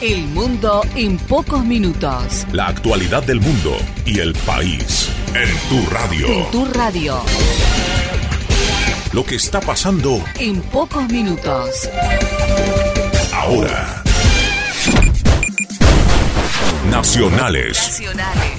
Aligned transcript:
El 0.00 0.28
mundo 0.28 0.82
en 0.94 1.16
pocos 1.18 1.64
minutos. 1.64 2.46
La 2.52 2.68
actualidad 2.68 3.22
del 3.24 3.40
mundo 3.40 3.76
y 4.06 4.20
el 4.20 4.32
país 4.46 5.08
en 5.34 5.48
tu 5.68 5.90
radio. 5.90 6.28
En 6.28 6.50
tu 6.52 6.64
radio. 6.66 7.16
Lo 9.12 9.24
que 9.24 9.34
está 9.36 9.60
pasando 9.60 10.22
En 10.38 10.60
pocos 10.60 11.08
minutos. 11.08 11.88
ahora. 13.32 14.02
Nacionales. 16.98 18.02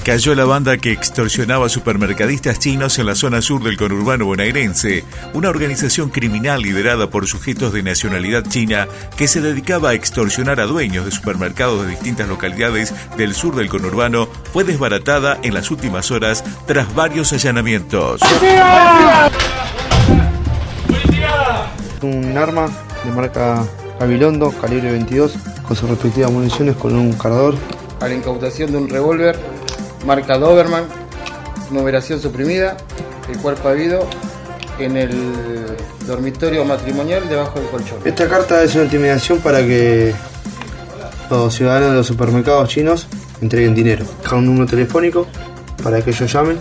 Cayó 0.02 0.34
la 0.34 0.46
banda 0.46 0.78
que 0.78 0.92
extorsionaba 0.92 1.68
supermercadistas 1.68 2.58
chinos 2.58 2.98
en 2.98 3.04
la 3.04 3.14
zona 3.14 3.42
sur 3.42 3.62
del 3.62 3.76
conurbano 3.76 4.24
bonaerense, 4.24 5.04
una 5.34 5.50
organización 5.50 6.08
criminal 6.08 6.62
liderada 6.62 7.10
por 7.10 7.26
sujetos 7.26 7.74
de 7.74 7.82
nacionalidad 7.82 8.42
china 8.48 8.88
que 9.18 9.28
se 9.28 9.42
dedicaba 9.42 9.90
a 9.90 9.92
extorsionar 9.92 10.58
a 10.58 10.64
dueños 10.64 11.04
de 11.04 11.10
supermercados 11.10 11.82
de 11.84 11.90
distintas 11.90 12.28
localidades 12.28 12.94
del 13.18 13.34
sur 13.34 13.56
del 13.56 13.68
conurbano, 13.68 14.26
fue 14.54 14.64
desbaratada 14.64 15.38
en 15.42 15.52
las 15.52 15.70
últimas 15.70 16.10
horas 16.10 16.42
tras 16.66 16.94
varios 16.94 17.34
allanamientos. 17.34 18.22
un 22.00 22.38
arma 22.38 22.70
de 23.04 23.12
marca 23.12 23.66
Gabilondo, 24.00 24.50
calibre 24.58 24.92
22, 24.92 25.34
con 25.68 25.76
sus 25.76 25.90
respectivas 25.90 26.32
municiones 26.32 26.74
con 26.76 26.94
un 26.94 27.12
cargador. 27.12 27.54
A 28.00 28.08
incautación 28.08 28.72
de 28.72 28.78
un 28.78 28.88
revólver 28.88 29.38
marca 30.06 30.38
Doberman, 30.38 30.84
numeración 31.70 32.20
suprimida, 32.20 32.76
el 33.30 33.38
cuerpo 33.38 33.68
habido 33.68 34.06
en 34.78 34.96
el 34.96 35.10
dormitorio 36.06 36.64
matrimonial 36.64 37.28
debajo 37.28 37.60
del 37.60 37.68
colchón. 37.68 37.98
Esta 38.04 38.28
carta 38.28 38.62
es 38.62 38.74
una 38.74 38.84
intimidación 38.84 39.38
para 39.40 39.60
que 39.60 40.14
los 41.30 41.54
ciudadanos 41.54 41.90
de 41.90 41.96
los 41.96 42.06
supermercados 42.06 42.68
chinos 42.68 43.06
entreguen 43.40 43.74
dinero. 43.74 44.04
Deja 44.22 44.36
un 44.36 44.46
número 44.46 44.66
telefónico 44.66 45.26
para 45.82 46.02
que 46.02 46.10
ellos 46.10 46.32
llamen 46.32 46.58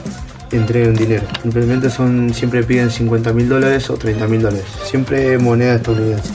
y 0.51 0.57
entreguen 0.57 0.93
dinero. 0.95 1.25
Simplemente 1.41 1.89
son, 1.89 2.33
siempre 2.33 2.63
piden 2.63 2.91
50 2.91 3.33
mil 3.33 3.49
dólares 3.49 3.89
o 3.89 3.97
30 3.97 4.27
mil 4.27 4.41
dólares. 4.41 4.65
Siempre 4.85 5.37
moneda 5.37 5.75
estadounidense. 5.75 6.33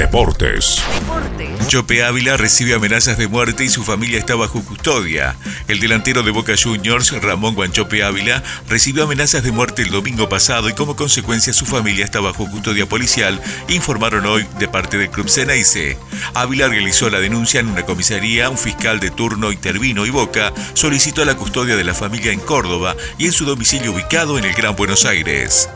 Deportes. 0.00 0.82
Deportes. 0.94 1.68
Chope 1.68 2.02
Ávila 2.02 2.38
recibe 2.38 2.72
amenazas 2.72 3.18
de 3.18 3.28
muerte 3.28 3.66
y 3.66 3.68
su 3.68 3.84
familia 3.84 4.18
está 4.18 4.34
bajo 4.34 4.64
custodia. 4.64 5.36
El 5.68 5.78
delantero 5.78 6.22
de 6.22 6.30
Boca 6.30 6.54
Juniors, 6.56 7.12
Ramón 7.20 7.54
Guanchope 7.54 8.02
Ávila, 8.02 8.42
recibió 8.66 9.04
amenazas 9.04 9.42
de 9.42 9.52
muerte 9.52 9.82
el 9.82 9.90
domingo 9.90 10.26
pasado 10.26 10.70
y 10.70 10.72
como 10.72 10.96
consecuencia 10.96 11.52
su 11.52 11.66
familia 11.66 12.06
está 12.06 12.20
bajo 12.20 12.50
custodia 12.50 12.88
policial, 12.88 13.38
informaron 13.68 14.24
hoy 14.24 14.46
de 14.58 14.68
parte 14.68 14.96
del 14.96 15.10
club 15.10 15.28
Ceneice. 15.28 15.98
Ávila 16.32 16.68
realizó 16.68 17.10
la 17.10 17.20
denuncia 17.20 17.60
en 17.60 17.68
una 17.68 17.84
comisaría, 17.84 18.48
un 18.48 18.56
fiscal 18.56 19.00
de 19.00 19.10
turno 19.10 19.52
intervino 19.52 20.06
y 20.06 20.10
Boca 20.10 20.54
solicitó 20.72 21.26
la 21.26 21.36
custodia 21.36 21.76
de 21.76 21.84
la 21.84 21.92
familia 21.92 22.32
en 22.32 22.40
Córdoba 22.40 22.96
y 23.18 23.26
en 23.26 23.32
su 23.32 23.44
domicilio 23.44 23.92
ubicado 23.92 24.38
en 24.38 24.44
el 24.44 24.54
Gran 24.54 24.74
Buenos 24.76 25.04
Aires. 25.04 25.68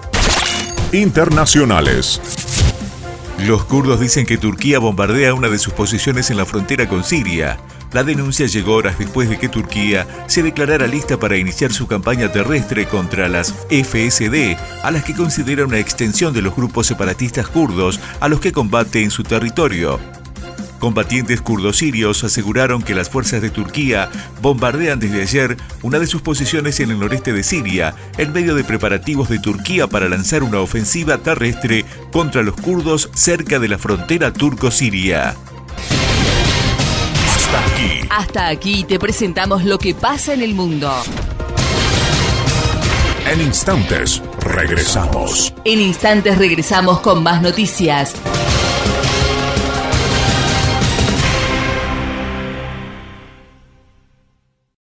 Internacionales. 0.93 2.21
Los 3.47 3.67
kurdos 3.67 4.01
dicen 4.01 4.25
que 4.25 4.39
Turquía 4.39 4.79
bombardea 4.79 5.35
una 5.35 5.51
de 5.51 5.59
sus 5.59 5.75
posiciones 5.75 6.31
en 6.31 6.39
la 6.39 6.47
frontera 6.47 6.89
con 6.89 7.05
Siria. 7.05 7.59
La 7.93 8.03
denuncia 8.03 8.47
llegó 8.47 8.73
horas 8.73 8.99
después 8.99 9.29
de 9.29 9.39
que 9.39 9.51
Turquía 9.51 10.07
se 10.29 10.43
declarara 10.43 10.87
lista 10.87 11.19
para 11.19 11.37
iniciar 11.37 11.71
su 11.71 11.87
campaña 11.87 12.33
terrestre 12.33 12.87
contra 12.89 13.29
las 13.29 13.53
FSD, 13.69 14.57
a 14.83 14.91
las 14.91 15.05
que 15.05 15.15
considera 15.15 15.67
una 15.67 15.79
extensión 15.79 16.33
de 16.33 16.41
los 16.41 16.57
grupos 16.57 16.87
separatistas 16.87 17.47
kurdos 17.49 18.01
a 18.19 18.29
los 18.29 18.41
que 18.41 18.51
combate 18.51 19.03
en 19.03 19.11
su 19.11 19.23
territorio. 19.23 20.01
Combatientes 20.79 21.41
kurdos 21.41 21.79
sirios 21.79 22.25
aseguraron 22.25 22.83
que 22.83 22.95
las 22.95 23.09
fuerzas 23.09 23.41
de 23.41 23.51
Turquía 23.51 24.11
bombardean 24.43 24.99
desde 24.99 25.23
ayer 25.23 25.57
una 25.83 25.99
de 25.99 26.07
sus 26.07 26.23
posiciones 26.23 26.81
en 26.81 26.91
el 26.91 26.99
noreste 26.99 27.33
de 27.33 27.43
Siria, 27.43 27.95
en 28.19 28.33
medio 28.33 28.55
de 28.55 28.65
preparativos 28.65 29.29
de 29.29 29.39
Turquía 29.39 29.87
para 29.87 30.09
lanzar 30.09 30.43
una 30.43 30.61
ofensiva 30.61 31.19
terrestre 31.19 31.85
contra 32.13 32.43
los 32.43 32.55
kurdos 32.57 33.11
cerca 33.15 33.59
de 33.59 33.69
la 33.69 33.79
frontera 33.79 34.33
turco-siria. 34.33 35.37
Hasta 37.35 37.67
aquí. 37.67 38.09
Hasta 38.11 38.49
aquí 38.49 38.85
te 38.85 38.99
presentamos 38.99 39.65
lo 39.65 39.79
que 39.79 39.95
pasa 39.95 40.35
en 40.35 40.43
el 40.43 40.55
mundo. 40.55 40.93
En 43.27 43.41
instantes 43.41 44.23
regresamos. 44.41 45.55
En 45.65 45.81
instantes 45.81 46.37
regresamos 46.37 47.01
con 47.01 47.23
más 47.23 47.41
noticias. 47.41 48.15